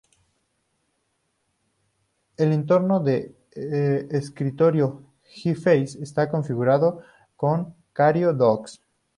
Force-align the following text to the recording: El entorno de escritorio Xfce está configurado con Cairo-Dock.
El 2.37 2.51
entorno 2.53 3.01
de 3.01 3.35
escritorio 4.09 5.03
Xfce 5.23 6.01
está 6.01 6.27
configurado 6.27 7.01
con 7.35 7.75
Cairo-Dock. 7.93 8.67